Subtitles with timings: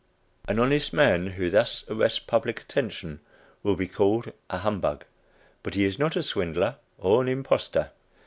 [0.47, 3.19] An honest man who thus arrests public attention
[3.61, 5.03] will be called a "humbug,"
[5.61, 7.91] but he is not a swindler or an impostor.